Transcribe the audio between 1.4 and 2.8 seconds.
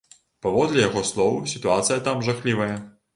сітуацыя там жахлівая.